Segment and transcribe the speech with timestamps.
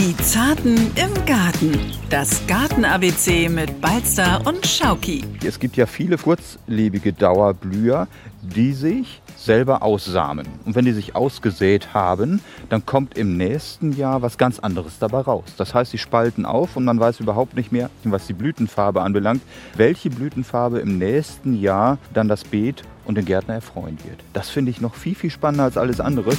[0.00, 1.78] Die Zarten im Garten.
[2.08, 5.22] Das Garten-ABC mit Balzer und Schauki.
[5.44, 8.08] Es gibt ja viele kurzlebige Dauerblüher,
[8.40, 10.48] die sich selber aussamen.
[10.64, 12.40] Und wenn die sich ausgesät haben,
[12.70, 15.44] dann kommt im nächsten Jahr was ganz anderes dabei raus.
[15.58, 19.42] Das heißt, sie spalten auf und man weiß überhaupt nicht mehr, was die Blütenfarbe anbelangt,
[19.76, 24.20] welche Blütenfarbe im nächsten Jahr dann das Beet und den Gärtner erfreuen wird.
[24.32, 26.32] Das finde ich noch viel, viel spannender als alles andere.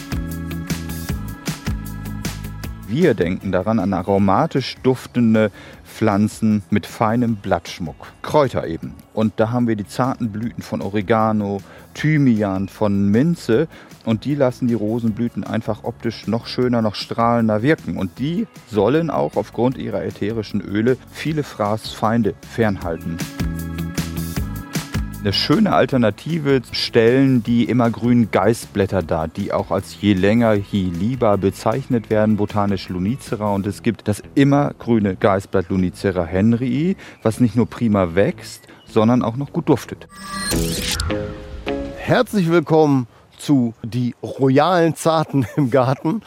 [2.91, 5.49] Wir denken daran an aromatisch duftende
[5.85, 7.95] Pflanzen mit feinem Blattschmuck.
[8.21, 8.95] Kräuter eben.
[9.13, 11.61] Und da haben wir die zarten Blüten von Oregano,
[11.93, 13.69] Thymian, von Minze.
[14.03, 17.95] Und die lassen die Rosenblüten einfach optisch noch schöner, noch strahlender wirken.
[17.95, 23.17] Und die sollen auch aufgrund ihrer ätherischen Öle viele Fraßfeinde fernhalten.
[25.21, 31.37] Eine schöne Alternative stellen die immergrünen Geistblätter dar, die auch als je länger, je lieber
[31.37, 33.53] bezeichnet werden, botanisch Lunicera.
[33.53, 39.37] Und es gibt das immergrüne Geistblatt Lunicera henryi, was nicht nur prima wächst, sondern auch
[39.37, 40.07] noch gut duftet.
[41.97, 43.05] Herzlich willkommen
[43.37, 46.23] zu Die royalen Zarten im Garten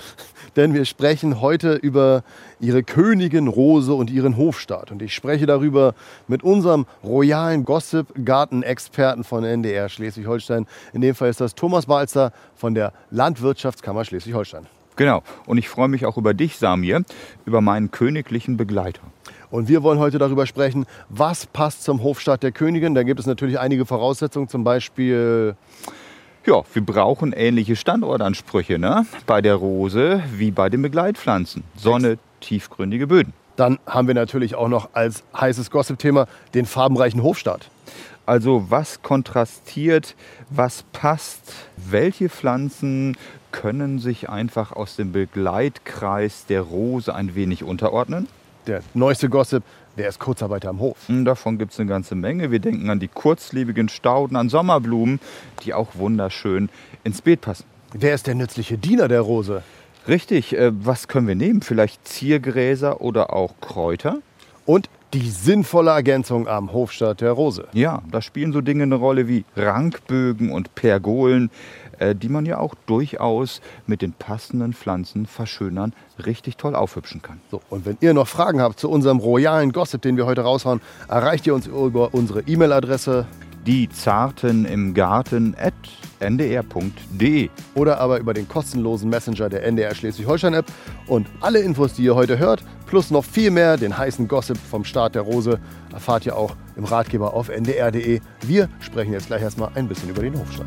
[0.57, 2.23] denn wir sprechen heute über
[2.61, 4.91] ihre Königin Rose und ihren Hofstaat.
[4.91, 5.95] Und ich spreche darüber
[6.29, 10.67] mit unserem royalen Gossip-Garten-Experten von NDR Schleswig-Holstein.
[10.93, 14.67] In dem Fall ist das Thomas Balzer von der Landwirtschaftskammer Schleswig-Holstein.
[14.97, 15.23] Genau.
[15.47, 17.03] Und ich freue mich auch über dich, Samir,
[17.47, 19.03] über meinen königlichen Begleiter.
[19.51, 22.95] Und wir wollen heute darüber sprechen, was passt zum Hofstaat der Königin.
[22.95, 25.57] Da gibt es natürlich einige Voraussetzungen, zum Beispiel
[26.47, 29.07] ja, wir brauchen ähnliche Standortansprüche ne?
[29.27, 31.65] bei der Rose wie bei den Begleitpflanzen.
[31.77, 33.33] Sonne, tiefgründige Böden.
[33.57, 37.71] Dann haben wir natürlich auch noch als heißes Gossip-Thema den farbenreichen Hofstaat.
[38.27, 40.17] Also was kontrastiert,
[40.51, 43.17] was passt, welche Pflanzen
[43.53, 48.29] können sich einfach aus dem Begleitkreis der Rose ein wenig unterordnen?
[48.67, 49.63] Der neueste Gossip,
[49.97, 50.97] der ist Kurzarbeiter am Hof.
[51.07, 52.51] Hm, davon gibt es eine ganze Menge.
[52.51, 55.21] Wir denken an die kurzlebigen Stauden, an Sommerblumen,
[55.65, 56.69] die auch wunderschön
[57.05, 57.65] ins Beet passen.
[57.93, 59.63] Wer ist der nützliche Diener der Rose?
[60.09, 61.63] Richtig, äh, was können wir nehmen?
[61.63, 64.19] Vielleicht Ziergräser oder auch Kräuter?
[64.67, 67.69] Und die sinnvolle Ergänzung am Hofstaat der Rose.
[67.73, 71.51] Ja, da spielen so Dinge eine Rolle wie Rankbögen und Pergolen,
[71.99, 75.93] äh, die man ja auch durchaus mit den passenden Pflanzen verschönern,
[76.25, 77.41] richtig toll aufhübschen kann.
[77.51, 80.81] So, und wenn ihr noch Fragen habt zu unserem royalen Gossip, den wir heute raushauen,
[81.09, 83.27] erreicht ihr uns über unsere E-Mail-Adresse
[83.67, 85.73] die Zarten im Garten at
[86.21, 90.67] ndr.de oder aber über den kostenlosen Messenger der NDR Schleswig-Holstein-App.
[91.07, 94.85] Und alle Infos, die ihr heute hört, plus noch viel mehr, den heißen Gossip vom
[94.85, 95.59] Start der Rose,
[95.93, 98.21] erfahrt ihr auch im Ratgeber auf ndr.de.
[98.43, 100.67] Wir sprechen jetzt gleich erstmal ein bisschen über den Hofstaat.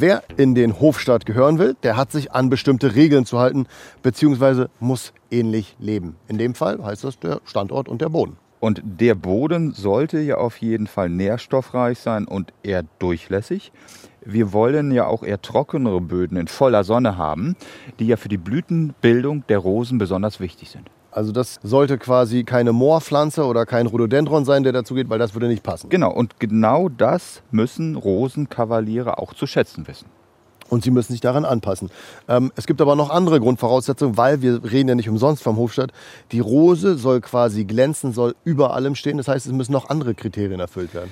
[0.00, 3.66] Wer in den Hofstaat gehören will, der hat sich an bestimmte Regeln zu halten,
[4.00, 6.14] beziehungsweise muss ähnlich leben.
[6.28, 8.36] In dem Fall heißt das der Standort und der Boden.
[8.60, 13.72] Und der Boden sollte ja auf jeden Fall nährstoffreich sein und eher durchlässig.
[14.24, 17.56] Wir wollen ja auch eher trockenere Böden in voller Sonne haben,
[17.98, 20.88] die ja für die Blütenbildung der Rosen besonders wichtig sind.
[21.10, 25.34] Also das sollte quasi keine Moorpflanze oder kein Rhododendron sein, der dazu geht, weil das
[25.34, 25.88] würde nicht passen.
[25.88, 30.06] Genau, und genau das müssen Rosenkavaliere auch zu schätzen wissen.
[30.68, 31.90] Und sie müssen sich daran anpassen.
[32.28, 35.92] Ähm, es gibt aber noch andere Grundvoraussetzungen, weil wir reden ja nicht umsonst vom Hofstadt.
[36.30, 39.16] Die Rose soll quasi glänzen, soll über allem stehen.
[39.16, 41.10] Das heißt, es müssen noch andere Kriterien erfüllt werden.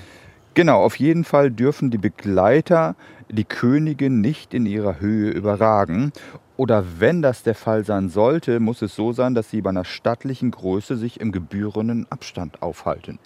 [0.53, 2.97] Genau, auf jeden Fall dürfen die Begleiter
[3.31, 6.13] die Königin nicht in ihrer Höhe überragen.
[6.57, 9.85] Oder wenn das der Fall sein sollte, muss es so sein, dass sie bei einer
[9.85, 13.19] stattlichen Größe sich im gebührenden Abstand aufhalten.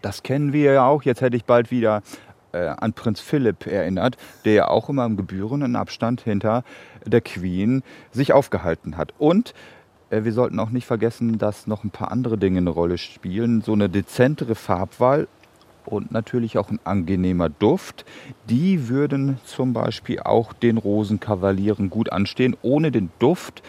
[0.00, 1.02] Das kennen wir ja auch.
[1.02, 2.02] Jetzt hätte ich bald wieder
[2.52, 6.64] äh, an Prinz Philipp erinnert, der ja auch immer im gebührenden Abstand hinter
[7.04, 9.12] der Queen sich aufgehalten hat.
[9.18, 9.54] Und
[10.10, 13.60] äh, wir sollten auch nicht vergessen, dass noch ein paar andere Dinge eine Rolle spielen.
[13.60, 15.28] So eine dezentere Farbwahl
[15.86, 18.04] und natürlich auch ein angenehmer Duft.
[18.48, 23.62] Die würden zum Beispiel auch den Rosenkavalieren gut anstehen, ohne den Duft,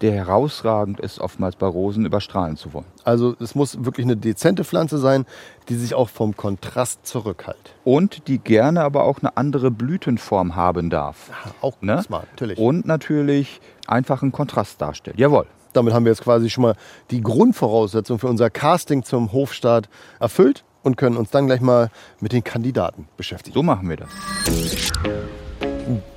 [0.00, 2.86] der herausragend ist, oftmals bei Rosen überstrahlen zu wollen.
[3.04, 5.26] Also es muss wirklich eine dezente Pflanze sein,
[5.68, 7.74] die sich auch vom Kontrast zurückhält.
[7.84, 11.30] Und die gerne aber auch eine andere Blütenform haben darf.
[11.30, 12.02] Ja, auch ne?
[12.02, 12.58] smart, natürlich.
[12.58, 15.18] Und natürlich einfach einen Kontrast darstellt.
[15.18, 15.46] Jawohl.
[15.74, 16.76] Damit haben wir jetzt quasi schon mal
[17.10, 19.88] die Grundvoraussetzung für unser Casting zum Hofstaat
[20.18, 23.54] erfüllt und können uns dann gleich mal mit den Kandidaten beschäftigen.
[23.54, 24.08] So machen wir das.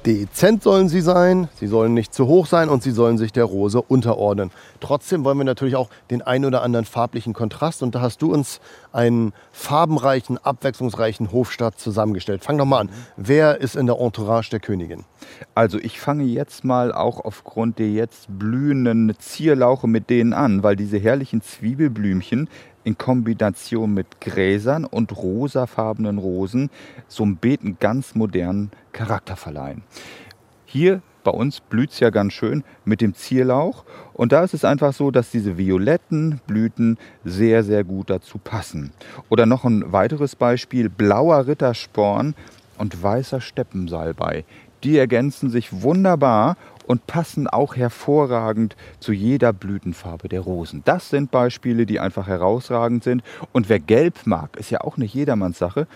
[0.06, 3.46] Dezent sollen sie sein, sie sollen nicht zu hoch sein und sie sollen sich der
[3.46, 4.52] Rose unterordnen.
[4.80, 8.34] Trotzdem wollen wir natürlich auch den ein oder anderen farblichen Kontrast und da hast du
[8.34, 8.60] uns
[8.92, 12.44] einen farbenreichen, abwechslungsreichen Hofstaat zusammengestellt.
[12.44, 12.90] Fang doch mal an.
[13.16, 15.06] Wer ist in der Entourage der Königin?
[15.56, 20.76] Also ich fange jetzt mal auch aufgrund der jetzt blühenden Zierlauche mit denen an, weil
[20.76, 22.50] diese herrlichen Zwiebelblümchen
[22.84, 26.70] in Kombination mit Gräsern und rosafarbenen Rosen
[27.08, 29.84] so einem Beet einen ganz modernen Charakter verleihen.
[30.66, 33.86] Hier bei uns blüht es ja ganz schön mit dem Zierlauch.
[34.14, 38.92] Und da ist es einfach so, dass diese violetten Blüten sehr, sehr gut dazu passen.
[39.30, 42.36] Oder noch ein weiteres Beispiel, blauer Rittersporn
[42.78, 44.46] und weißer Steppensalbei.
[44.84, 46.58] Die ergänzen sich wunderbar
[46.92, 50.82] und passen auch hervorragend zu jeder Blütenfarbe der Rosen.
[50.84, 53.24] Das sind Beispiele, die einfach herausragend sind.
[53.54, 55.88] Und wer Gelb mag, ist ja auch nicht jedermanns Sache.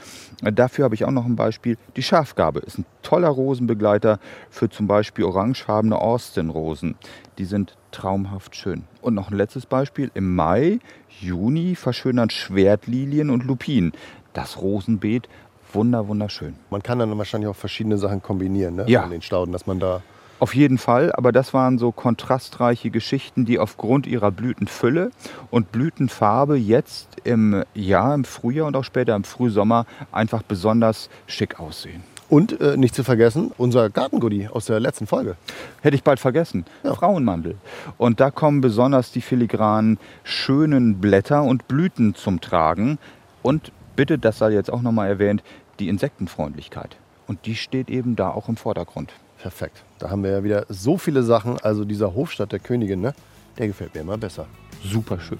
[0.41, 1.77] Dafür habe ich auch noch ein Beispiel.
[1.97, 4.19] Die Schafgabe ist ein toller Rosenbegleiter
[4.49, 6.95] für zum Beispiel orangefarbene Austin-Rosen.
[7.39, 8.85] Die sind traumhaft schön.
[9.01, 10.11] Und noch ein letztes Beispiel.
[10.13, 10.79] Im Mai,
[11.19, 13.91] Juni verschönern Schwertlilien und Lupinen
[14.31, 15.27] das Rosenbeet
[15.73, 16.55] wunder, wunderschön.
[16.69, 18.85] Man kann dann wahrscheinlich auch verschiedene Sachen kombinieren ne?
[18.87, 19.03] Ja.
[19.03, 20.01] an den Stauden, dass man da
[20.37, 25.11] Auf jeden Fall, aber das waren so kontrastreiche Geschichten, die aufgrund ihrer Blütenfülle
[25.49, 31.59] und Blütenfarbe jetzt im Jahr, im Frühjahr und auch später im Frühsommer einfach besonders schick
[31.59, 32.03] aussehen.
[32.27, 35.37] Und äh, nicht zu vergessen, unser Gartengoodie aus der letzten Folge.
[35.81, 36.65] Hätte ich bald vergessen.
[36.83, 36.95] Ja.
[36.95, 37.55] Frauenmandel.
[37.97, 42.97] Und da kommen besonders die filigranen, schönen Blätter und Blüten zum Tragen.
[43.41, 45.43] Und bitte, das sei jetzt auch nochmal erwähnt,
[45.79, 46.97] die Insektenfreundlichkeit.
[47.27, 49.13] Und die steht eben da auch im Vordergrund.
[49.45, 49.83] Perfekt.
[49.99, 51.59] Da haben wir ja wieder so viele Sachen.
[51.59, 53.13] Also dieser Hofstadt der Königin, ne?
[53.59, 54.47] der gefällt mir immer besser.
[54.83, 55.37] Super schön.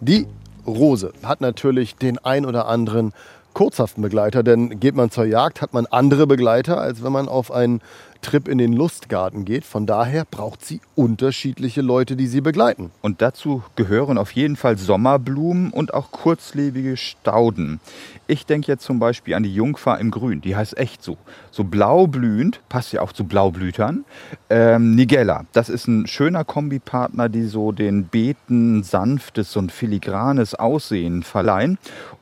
[0.00, 0.26] Die
[0.66, 3.12] Rose hat natürlich den ein oder anderen
[3.52, 7.52] kurzhaften Begleiter, denn geht man zur Jagd, hat man andere Begleiter, als wenn man auf
[7.52, 7.80] einen
[8.22, 9.64] Trip in den Lustgarten geht.
[9.64, 12.90] Von daher braucht sie unterschiedliche Leute, die sie begleiten.
[13.00, 17.80] Und dazu gehören auf jeden Fall Sommerblumen und auch kurzlebige Stauden.
[18.26, 21.16] Ich denke jetzt zum Beispiel an die Jungfer im Grün, die heißt echt so.
[21.50, 24.04] So blaublühend, passt ja auch zu Blaublütern.
[24.50, 31.22] Ähm, Nigella, das ist ein schöner Kombipartner, die so den Beeten sanftes und filigranes Aussehen
[31.22, 31.78] verleihen.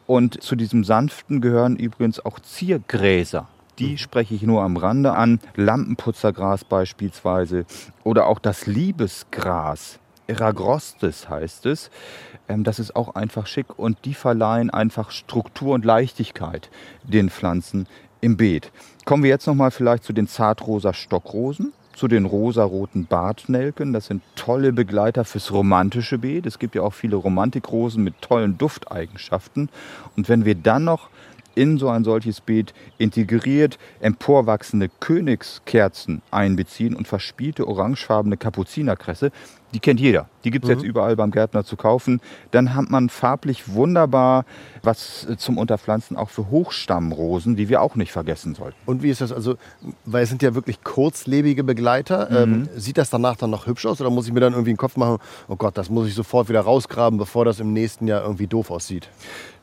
[0.07, 3.49] Und zu diesem sanften gehören übrigens auch Ziergräser.
[3.79, 5.39] Die spreche ich nur am Rande an.
[5.55, 7.67] Lampenputzergras beispielsweise
[8.05, 9.99] oder auch das Liebesgras.
[10.27, 11.91] Eragrostes heißt es.
[12.49, 16.71] Ähm, das ist auch einfach schick und die verleihen einfach Struktur und Leichtigkeit
[17.05, 17.87] den Pflanzen
[18.21, 18.73] im Beet.
[19.05, 23.93] Kommen wir jetzt nochmal vielleicht zu den zartrosa Stockrosen, zu den rosaroten Bartnelken.
[23.93, 26.47] Das sind tolle Begleiter fürs romantische Beet.
[26.47, 29.69] Es gibt ja auch viele Romantikrosen mit tollen Dufteigenschaften.
[30.17, 31.09] Und wenn wir dann noch
[31.57, 39.33] in so ein solches Beet integriert emporwachsende Königskerzen einbeziehen und verspielte orangefarbene Kapuzinerkresse.
[39.75, 40.29] Die kennt jeder.
[40.45, 42.21] Die gibt es jetzt überall beim Gärtner zu kaufen.
[42.53, 44.45] Dann hat man farblich wunderbar
[44.83, 48.77] was zum Unterpflanzen auch für Hochstammrosen, die wir auch nicht vergessen sollten.
[48.87, 49.33] Und wie ist das?
[49.33, 49.57] Also,
[50.05, 52.31] weil es sind ja wirklich kurzlebige Begleiter.
[52.31, 54.77] Ähm, sieht das danach dann noch hübsch aus oder muss ich mir dann irgendwie den
[54.77, 55.19] Kopf machen,
[55.49, 58.71] oh Gott, das muss ich sofort wieder rausgraben, bevor das im nächsten Jahr irgendwie doof
[58.71, 59.09] aussieht?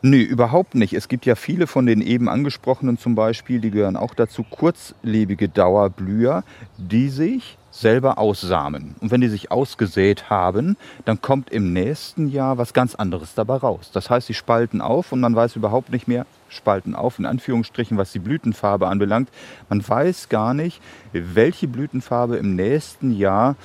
[0.02, 0.94] Nö, überhaupt nicht.
[0.94, 5.48] Es gibt ja viele von den eben angesprochenen zum Beispiel, die gehören auch dazu, kurzlebige
[5.48, 6.44] Dauerblüher,
[6.78, 8.96] die sich selber aussamen.
[9.01, 13.56] Und wenn die sich ausgesät haben, dann kommt im nächsten Jahr was ganz anderes dabei
[13.56, 13.89] raus.
[13.92, 17.98] Das heißt, sie spalten auf und man weiß überhaupt nicht mehr, spalten auf, in Anführungsstrichen,
[17.98, 19.30] was die Blütenfarbe anbelangt.
[19.70, 20.82] Man weiß gar nicht,
[21.13, 23.56] welche Blütenfarbe im nächsten Jahr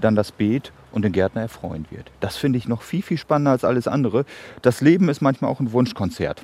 [0.00, 2.10] dann das Beet und den Gärtner erfreuen wird.
[2.20, 4.24] Das finde ich noch viel, viel spannender als alles andere.
[4.62, 6.42] Das Leben ist manchmal auch ein Wunschkonzert.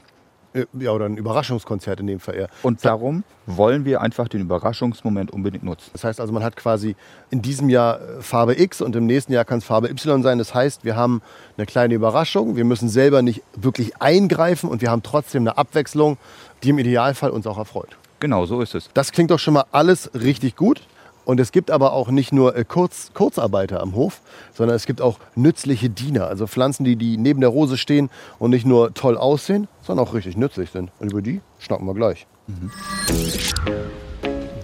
[0.55, 2.49] Äh, Ja, oder ein Überraschungskonzert in dem Fall eher.
[2.63, 5.91] Und darum wollen wir einfach den Überraschungsmoment unbedingt nutzen.
[5.93, 6.97] Das heißt also, man hat quasi
[7.31, 10.39] in diesem Jahr äh, Farbe X und im nächsten Jahr kann es Farbe Y sein.
[10.39, 11.21] Das heißt, wir haben
[11.57, 12.57] eine kleine Überraschung.
[12.57, 16.17] Wir müssen selber nicht wirklich eingreifen und wir haben trotzdem eine Abwechslung,
[16.63, 17.97] die im Idealfall uns auch erfreut.
[18.21, 18.89] Genau, so ist es.
[18.95, 20.81] Das klingt doch schon mal alles richtig gut.
[21.25, 24.21] Und es gibt aber auch nicht nur äh, Kurz, Kurzarbeiter am Hof,
[24.53, 26.27] sondern es gibt auch nützliche Diener.
[26.29, 30.15] Also Pflanzen, die, die neben der Rose stehen und nicht nur toll aussehen, sondern auch
[30.15, 30.91] richtig nützlich sind.
[31.01, 32.27] Und über die schnacken wir gleich.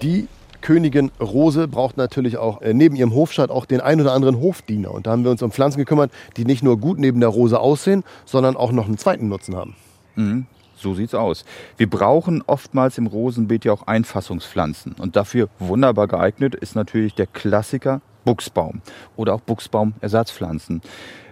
[0.02, 0.28] Die
[0.60, 4.92] Königin Rose braucht natürlich auch äh, neben ihrem Hofstaat auch den ein oder anderen Hofdiener.
[4.92, 7.58] Und da haben wir uns um Pflanzen gekümmert, die nicht nur gut neben der Rose
[7.58, 9.76] aussehen, sondern auch noch einen zweiten Nutzen haben.
[10.80, 11.44] So sieht's aus.
[11.76, 14.94] Wir brauchen oftmals im Rosenbeet ja auch Einfassungspflanzen.
[14.98, 18.80] Und dafür wunderbar geeignet ist natürlich der Klassiker Buchsbaum
[19.16, 20.80] oder auch Buchsbaumersatzpflanzen.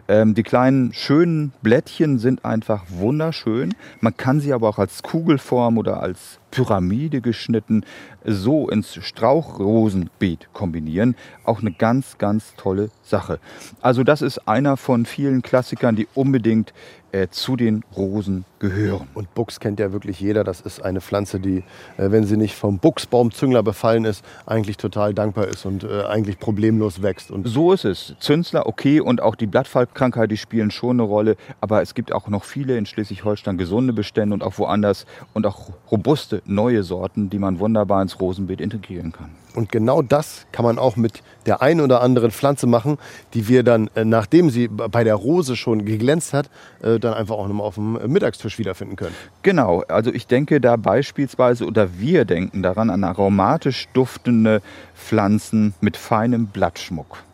[0.06, 3.74] Ähm, die kleinen schönen Blättchen sind einfach wunderschön.
[4.00, 7.84] Man kann sie aber auch als Kugelform oder als Pyramide geschnitten
[8.24, 11.16] so ins Strauchrosenbeet kombinieren.
[11.44, 13.38] Auch eine ganz, ganz tolle Sache.
[13.80, 16.72] Also das ist einer von vielen Klassikern, die unbedingt
[17.12, 19.08] äh, zu den Rosen gehören.
[19.14, 20.44] Und Buchs kennt ja wirklich jeder.
[20.44, 21.58] Das ist eine Pflanze, die,
[21.96, 26.38] äh, wenn sie nicht vom Buchsbaumzüngler befallen ist, eigentlich total dankbar ist und äh, eigentlich
[26.38, 27.30] problemlos wächst.
[27.30, 28.14] Und so ist es.
[28.20, 31.36] Zünsler, okay, und auch die Blattfalbkrankheit, die spielen schon eine Rolle.
[31.62, 35.70] Aber es gibt auch noch viele in Schleswig-Holstein gesunde Bestände und auch woanders und auch
[35.90, 39.30] robuste neue Sorten, die man wunderbar ins Rosenbeet integrieren kann.
[39.54, 42.98] Und genau das kann man auch mit der einen oder anderen Pflanze machen,
[43.34, 46.48] die wir dann, äh, nachdem sie bei der Rose schon geglänzt hat,
[46.82, 49.14] äh, dann einfach auch nochmal auf dem Mittagstisch wiederfinden können.
[49.42, 54.62] Genau, also ich denke da beispielsweise oder wir denken daran an aromatisch duftende
[54.94, 57.24] Pflanzen mit feinem Blattschmuck.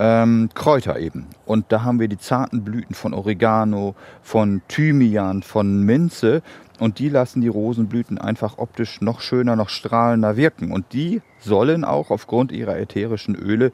[0.00, 1.26] Ähm, Kräuter eben.
[1.44, 6.42] Und da haben wir die zarten Blüten von Oregano, von Thymian, von Minze
[6.78, 10.70] und die lassen die Rosenblüten einfach optisch noch schöner, noch strahlender wirken.
[10.70, 13.72] Und die sollen auch aufgrund ihrer ätherischen Öle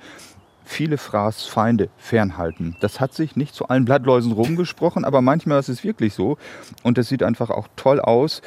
[0.64, 2.76] viele Fraßfeinde fernhalten.
[2.80, 6.38] Das hat sich nicht zu allen Blattläusen rumgesprochen, aber manchmal ist es wirklich so.
[6.82, 8.40] Und es sieht einfach auch toll aus.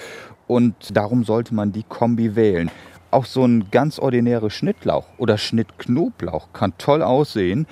[0.48, 2.72] Und darum sollte man die Kombi wählen.
[3.10, 7.68] Auch so ein ganz ordinärer Schnittlauch oder Schnittknoblauch kann toll aussehen.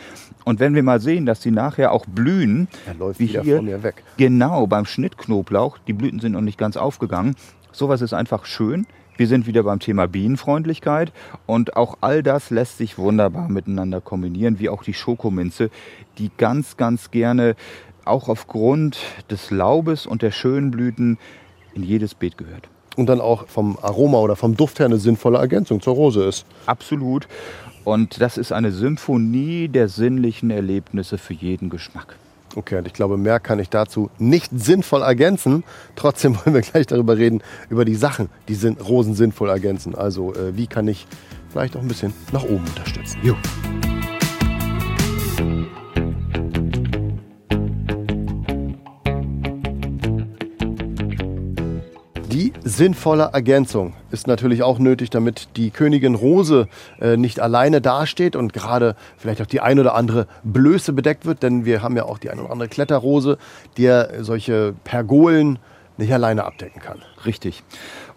[0.46, 3.66] Und wenn wir mal sehen, dass die nachher auch blühen, er läuft wie hier, von
[3.66, 4.04] mir weg.
[4.18, 7.36] genau beim Schnittknoblauch, die Blüten sind noch nicht ganz aufgegangen.
[7.72, 8.88] Sowas ist einfach schön.
[9.18, 11.14] Wir sind wieder beim Thema Bienenfreundlichkeit
[11.46, 15.70] und auch all das lässt sich wunderbar miteinander kombinieren, wie auch die Schokominze,
[16.18, 17.56] die ganz, ganz gerne
[18.04, 19.00] auch aufgrund
[19.30, 21.18] des Laubes und der schönen Blüten
[21.74, 22.70] in jedes Beet gehört.
[22.96, 26.46] Und dann auch vom Aroma oder vom Duft her eine sinnvolle Ergänzung zur Rose ist.
[26.66, 27.28] Absolut.
[27.84, 32.16] Und das ist eine Symphonie der sinnlichen Erlebnisse für jeden Geschmack.
[32.56, 35.64] Okay, und ich glaube, mehr kann ich dazu nicht sinnvoll ergänzen.
[35.96, 39.94] Trotzdem wollen wir gleich darüber reden, über die Sachen, die Rosen sinnvoll ergänzen.
[39.94, 41.06] Also, äh, wie kann ich
[41.50, 43.20] vielleicht auch ein bisschen nach oben unterstützen?
[43.24, 43.36] Jo.
[52.66, 56.68] Sinnvolle Ergänzung ist natürlich auch nötig, damit die Königin Rose
[57.00, 61.44] äh, nicht alleine dasteht und gerade vielleicht auch die ein oder andere Blöße bedeckt wird,
[61.44, 63.38] denn wir haben ja auch die ein oder andere Kletterrose,
[63.78, 65.60] die ja solche Pergolen
[65.98, 67.04] nicht alleine abdecken kann.
[67.24, 67.64] Richtig.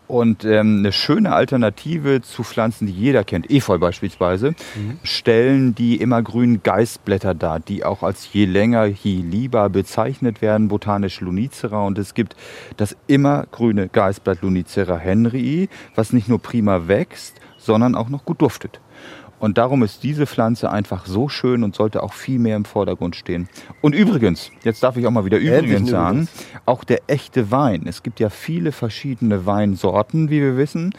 [0.08, 4.98] Und ähm, eine schöne Alternative zu Pflanzen, die jeder kennt, Efeu beispielsweise, mhm.
[5.02, 11.20] stellen die immergrünen Geistblätter dar, die auch als je länger, je lieber bezeichnet werden, botanisch
[11.20, 11.86] Lunicera.
[11.86, 12.36] Und es gibt
[12.78, 18.80] das immergrüne Geistblatt Lunicera henryi, was nicht nur prima wächst, sondern auch noch gut duftet.
[19.38, 23.16] Und darum ist diese Pflanze einfach so schön und sollte auch viel mehr im Vordergrund
[23.16, 23.48] stehen.
[23.80, 26.28] Und übrigens, jetzt darf ich auch mal wieder übrigens sagen,
[26.66, 27.84] auch der echte Wein.
[27.86, 30.92] Es gibt ja viele verschiedene Weinsorten, wie wir wissen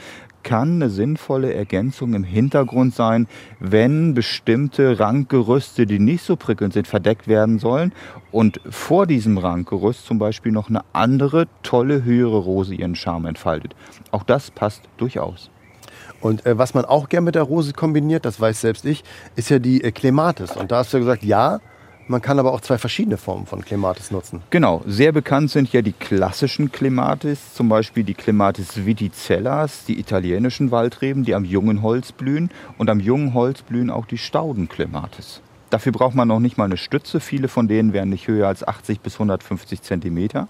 [0.43, 3.27] kann eine sinnvolle Ergänzung im Hintergrund sein,
[3.59, 7.93] wenn bestimmte Ranggerüste, die nicht so prickelnd sind, verdeckt werden sollen
[8.31, 13.75] und vor diesem Ranggerüst zum Beispiel noch eine andere, tolle, höhere Rose ihren Charme entfaltet.
[14.11, 15.49] Auch das passt durchaus.
[16.21, 19.03] Und äh, was man auch gern mit der Rose kombiniert, das weiß selbst ich,
[19.35, 20.55] ist ja die äh, Clematis.
[20.55, 21.59] Und da hast du ja gesagt, ja,
[22.09, 24.41] man kann aber auch zwei verschiedene Formen von Clematis nutzen.
[24.49, 30.71] Genau, sehr bekannt sind ja die klassischen Clematis, zum Beispiel die Clematis viticellas, die italienischen
[30.71, 32.49] Waldreben, die am jungen Holz blühen.
[32.79, 35.41] Und am jungen Holz blühen auch die Staudenclematis.
[35.69, 37.19] Dafür braucht man noch nicht mal eine Stütze.
[37.19, 40.47] Viele von denen werden nicht höher als 80 bis 150 Zentimeter.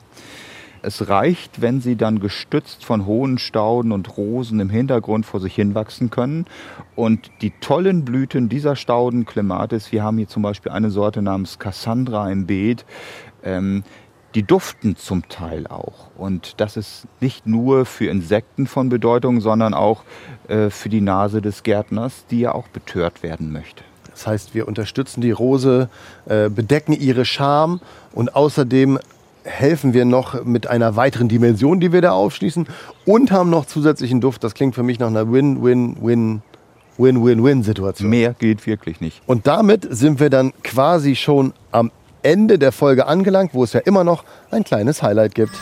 [0.82, 5.56] Es reicht, wenn sie dann gestützt von hohen Stauden und Rosen im Hintergrund vor sich
[5.56, 6.46] hinwachsen können.
[6.96, 11.60] Und die tollen Blüten dieser Stauden, Clematis, wir haben hier zum Beispiel eine Sorte namens
[11.60, 12.86] Cassandra im Beet,
[13.44, 13.84] ähm,
[14.36, 16.12] die duften zum Teil auch.
[16.18, 20.04] Und das ist nicht nur für Insekten von Bedeutung, sondern auch
[20.48, 23.84] äh, für die Nase des Gärtners, die ja auch betört werden möchte.
[24.12, 25.90] Das heißt, wir unterstützen die Rose,
[26.26, 27.80] äh, bedecken ihre Scham
[28.14, 29.00] und außerdem
[29.44, 32.68] helfen wir noch mit einer weiteren Dimension, die wir da aufschließen
[33.06, 34.44] und haben noch zusätzlichen Duft.
[34.44, 36.42] Das klingt für mich nach einer Win-Win-Win.
[36.98, 38.10] Win-Win-Win-Situation.
[38.10, 39.22] Mehr geht wirklich nicht.
[39.26, 41.92] Und damit sind wir dann quasi schon am
[42.24, 45.54] Ende der Folge angelangt, wo es ja immer noch ein kleines Highlight gibt.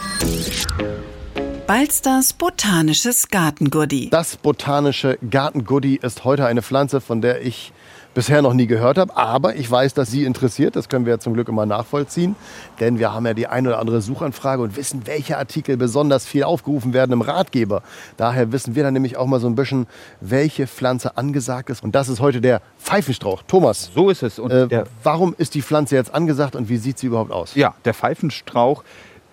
[1.68, 4.10] Balsters botanisches Gartengoodie.
[4.10, 7.72] Das botanische Gartengoodie ist heute eine Pflanze, von der ich
[8.18, 9.16] bisher noch nie gehört habe.
[9.16, 10.76] Aber ich weiß, dass Sie interessiert.
[10.76, 12.36] Das können wir ja zum Glück immer nachvollziehen.
[12.80, 16.44] Denn wir haben ja die ein oder andere Suchanfrage und wissen, welche Artikel besonders viel
[16.44, 17.84] aufgerufen werden im Ratgeber.
[18.18, 19.86] Daher wissen wir dann nämlich auch mal so ein bisschen,
[20.20, 21.84] welche Pflanze angesagt ist.
[21.84, 23.44] Und das ist heute der Pfeifenstrauch.
[23.48, 23.92] Thomas.
[23.94, 24.40] So ist es.
[24.40, 27.54] Und äh, warum ist die Pflanze jetzt angesagt und wie sieht sie überhaupt aus?
[27.54, 28.84] Ja, der Pfeifenstrauch,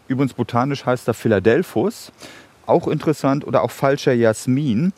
[0.09, 2.13] übrigens botanisch heißt er Philadelphus.
[2.67, 4.93] Auch interessant oder auch falscher Jasmin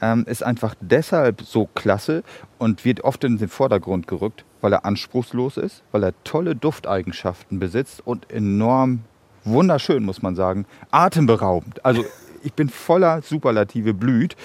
[0.00, 2.22] ähm, ist einfach deshalb so klasse
[2.58, 7.58] und wird oft in den Vordergrund gerückt, weil er anspruchslos ist, weil er tolle Dufteigenschaften
[7.58, 9.00] besitzt und enorm
[9.44, 11.84] wunderschön, muss man sagen, atemberaubend.
[11.84, 12.04] Also
[12.42, 14.36] ich bin voller Superlative blüht.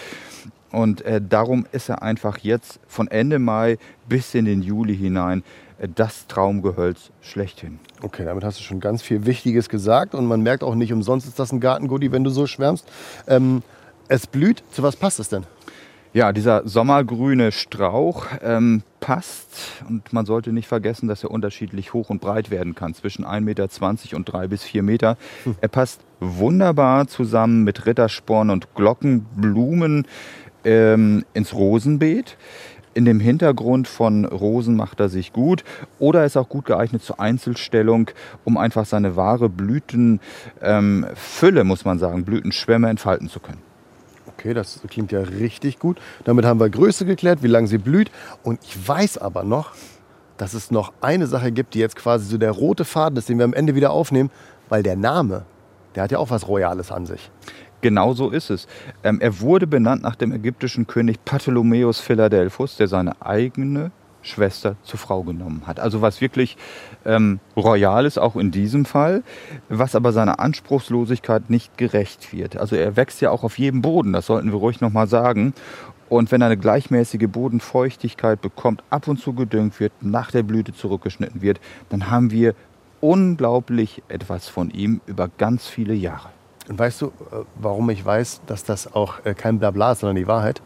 [0.71, 3.77] Und äh, darum ist er einfach jetzt von Ende Mai
[4.07, 5.43] bis in den Juli hinein
[5.79, 7.79] äh, das Traumgehölz schlechthin.
[8.01, 11.27] Okay, damit hast du schon ganz viel Wichtiges gesagt und man merkt auch nicht umsonst
[11.27, 12.87] ist das ein Gartengoodie, wenn du so schwärmst.
[13.27, 13.63] Ähm,
[14.11, 14.63] es blüht.
[14.71, 15.45] Zu was passt es denn?
[16.13, 22.09] Ja, dieser sommergrüne Strauch ähm, passt und man sollte nicht vergessen, dass er unterschiedlich hoch
[22.09, 25.17] und breit werden kann, zwischen 1,20 Meter und 3 bis 4 Meter.
[25.45, 25.55] Hm.
[25.61, 30.05] Er passt wunderbar zusammen mit Rittersporn und Glockenblumen
[30.65, 32.35] ähm, ins Rosenbeet.
[32.93, 35.63] In dem Hintergrund von Rosen macht er sich gut
[35.97, 38.11] oder ist auch gut geeignet zur Einzelstellung,
[38.43, 40.19] um einfach seine wahre Blütenfülle,
[40.61, 41.05] ähm,
[41.63, 43.70] muss man sagen, Blütenschwämme entfalten zu können.
[44.41, 45.99] Okay, das klingt ja richtig gut.
[46.23, 48.09] Damit haben wir Größe geklärt, wie lange sie blüht.
[48.41, 49.73] Und ich weiß aber noch,
[50.37, 53.37] dass es noch eine Sache gibt, die jetzt quasi so der rote Faden ist, den
[53.37, 54.31] wir am Ende wieder aufnehmen,
[54.67, 55.45] weil der Name,
[55.93, 57.29] der hat ja auch was Royales an sich.
[57.81, 58.67] Genau so ist es.
[59.03, 63.91] Ähm, er wurde benannt nach dem ägyptischen König Ptolemaeus Philadelphus, der seine eigene
[64.23, 65.79] Schwester zur Frau genommen hat.
[65.79, 66.57] Also was wirklich
[67.05, 69.23] ähm, royal ist, auch in diesem Fall,
[69.69, 72.57] was aber seiner Anspruchslosigkeit nicht gerecht wird.
[72.57, 75.53] Also er wächst ja auch auf jedem Boden, das sollten wir ruhig nochmal sagen.
[76.09, 80.73] Und wenn er eine gleichmäßige Bodenfeuchtigkeit bekommt, ab und zu gedüngt wird, nach der Blüte
[80.73, 82.53] zurückgeschnitten wird, dann haben wir
[82.99, 86.29] unglaublich etwas von ihm über ganz viele Jahre.
[86.67, 90.17] Und weißt du, äh, warum ich weiß, dass das auch äh, kein Blabla ist, sondern
[90.17, 90.61] die Wahrheit?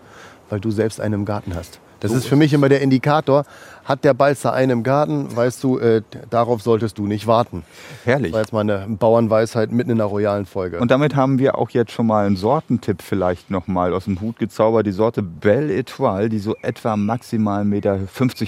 [0.49, 1.79] Weil du selbst einen im Garten hast.
[1.99, 3.45] Das ist für mich immer der Indikator.
[3.83, 7.63] Hat der Balzer einen im Garten, weißt du, äh, darauf solltest du nicht warten.
[8.03, 8.31] Herrlich.
[8.31, 10.79] Das war jetzt mal eine Bauernweisheit mitten in einer royalen Folge.
[10.79, 14.39] Und damit haben wir auch jetzt schon mal einen Sortentipp vielleicht nochmal aus dem Hut
[14.39, 14.87] gezaubert.
[14.87, 17.99] Die Sorte Belle Etoile, die so etwa maximal 1,50 Meter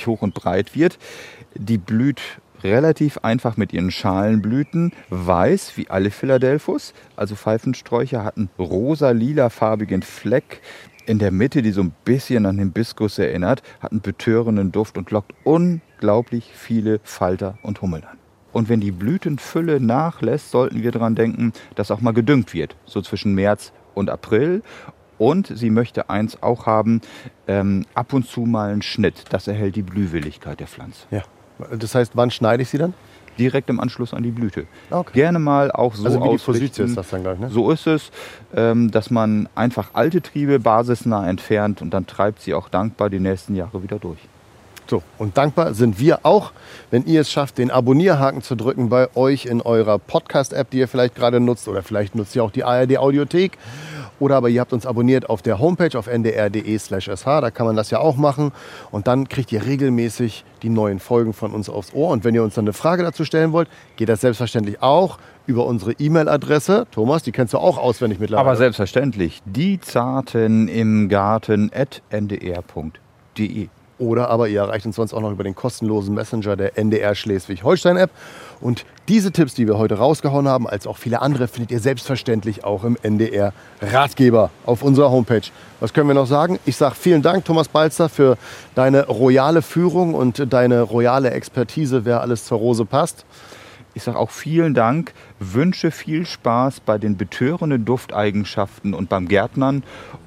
[0.07, 0.97] hoch und breit wird.
[1.53, 2.21] Die blüht
[2.63, 10.61] relativ einfach mit ihren Schalenblüten, weiß wie alle Philadelphus, also Pfeifensträucher, hatten rosa-lila-farbigen Fleck
[11.07, 15.09] in der Mitte, die so ein bisschen an Hibiskus erinnert, hat einen betörenden Duft und
[15.09, 18.17] lockt unglaublich viele Falter und Hummeln an.
[18.51, 23.01] Und wenn die Blütenfülle nachlässt, sollten wir daran denken, dass auch mal gedüngt wird, so
[23.01, 24.63] zwischen März und April.
[25.17, 27.01] Und sie möchte eins auch haben,
[27.47, 29.25] ähm, ab und zu mal einen Schnitt.
[29.29, 31.07] Das erhält die Blühwilligkeit der Pflanze.
[31.09, 31.23] Ja.
[31.75, 32.93] Das heißt, wann schneide ich sie dann?
[33.37, 34.65] Direkt im Anschluss an die Blüte.
[34.89, 35.13] Okay.
[35.13, 37.49] Gerne mal auch so also wie die Position ist das dann gleich, ne?
[37.49, 38.11] So ist es,
[38.55, 43.19] ähm, dass man einfach alte Triebe basisnah entfernt und dann treibt sie auch dankbar die
[43.19, 44.19] nächsten Jahre wieder durch.
[44.89, 46.53] So, und dankbar sind wir auch,
[46.91, 50.87] wenn ihr es schafft, den Abonnierhaken zu drücken bei euch in eurer Podcast-App, die ihr
[50.87, 53.57] vielleicht gerade nutzt oder vielleicht nutzt ihr auch die ARD-Audiothek
[54.19, 57.67] oder aber ihr habt uns abonniert auf der Homepage auf ndr.de slash sh, da kann
[57.67, 58.51] man das ja auch machen.
[58.91, 62.09] Und dann kriegt ihr regelmäßig die neuen Folgen von uns aufs Ohr.
[62.09, 65.65] Und wenn ihr uns dann eine Frage dazu stellen wollt, geht das selbstverständlich auch über
[65.65, 66.87] unsere E-Mail-Adresse.
[66.91, 68.47] Thomas, die kennst du auch auswendig mittlerweile.
[68.47, 69.41] Aber selbstverständlich.
[69.45, 73.69] Die Zarten im Garten at ndr.de.
[73.99, 78.11] Oder aber ihr erreicht uns sonst auch noch über den kostenlosen Messenger der NDR Schleswig-Holstein-App.
[78.61, 82.63] Und diese Tipps, die wir heute rausgehauen haben, als auch viele andere, findet ihr selbstverständlich
[82.63, 85.41] auch im NDR Ratgeber auf unserer Homepage.
[85.79, 86.59] Was können wir noch sagen?
[86.65, 88.37] Ich sage vielen Dank, Thomas Balzer, für
[88.75, 93.25] deine royale Führung und deine royale Expertise, wer alles zur Rose passt.
[93.97, 99.81] Ich sage auch vielen Dank, wünsche viel Spaß bei den betörenden Dufteigenschaften und beim Gärtnern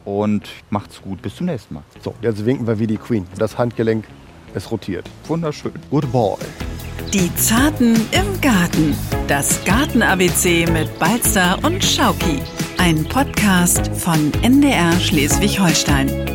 [0.04, 1.22] und macht's gut.
[1.22, 1.84] Bis zum nächsten Mal.
[2.02, 3.28] So, jetzt winken wir wie die Queen.
[3.38, 4.06] Das Handgelenk,
[4.54, 5.08] es rotiert.
[5.28, 5.70] Wunderschön.
[5.88, 6.38] Good boy.
[7.14, 8.96] Die Zarten im Garten.
[9.28, 12.40] Das Garten-ABC mit Balzer und Schauki.
[12.78, 16.29] Ein Podcast von NDR Schleswig-Holstein.